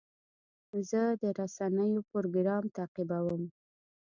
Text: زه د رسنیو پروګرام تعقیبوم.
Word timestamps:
زه 0.89 1.01
د 1.21 1.23
رسنیو 1.39 2.07
پروګرام 2.11 2.63
تعقیبوم. 2.77 3.43